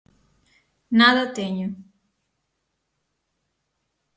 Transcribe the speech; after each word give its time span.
Nada 0.99 1.23
teño. 1.37 1.67